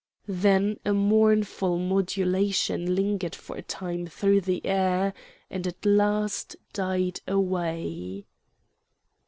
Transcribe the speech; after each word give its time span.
Then 0.27 0.79
a 0.83 0.95
mournful 0.95 1.77
modulation 1.77 2.95
lingered 2.95 3.35
for 3.35 3.55
a 3.57 3.61
time 3.61 4.07
through 4.07 4.41
the 4.41 4.65
air 4.65 5.13
and 5.47 5.67
at 5.67 5.85
last 5.85 6.55
died 6.73 7.19
away. 7.27 8.25